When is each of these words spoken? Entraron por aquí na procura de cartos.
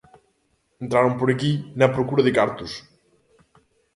Entraron 0.83 1.13
por 1.19 1.27
aquí 1.29 1.51
na 1.79 1.93
procura 1.95 2.25
de 2.25 2.35
cartos. 2.37 2.71